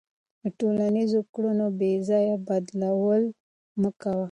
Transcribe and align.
د 0.41 0.43
ټولنیزو 0.59 1.19
کړنو 1.33 1.67
بېځایه 1.79 2.35
بدلول 2.47 3.23
مه 3.81 3.91
کوه. 4.01 4.19